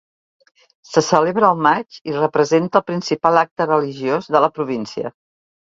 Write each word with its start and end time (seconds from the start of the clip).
Se 0.91 1.03
celebra 1.07 1.47
al 1.51 1.61
maig 1.65 1.99
i 2.11 2.17
representa 2.17 2.81
el 2.83 2.87
principal 2.89 3.39
acte 3.45 3.71
religiós 3.71 4.33
de 4.37 4.45
la 4.49 4.53
província. 4.59 5.17